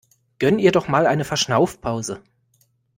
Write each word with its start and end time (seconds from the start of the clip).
Gönn 0.39 0.57
ihr 0.57 0.71
doch 0.71 0.87
mal 0.87 1.05
eine 1.05 1.23
Verschnaufpause! 1.25 2.23